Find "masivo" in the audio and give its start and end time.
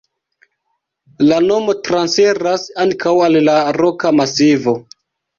4.21-4.73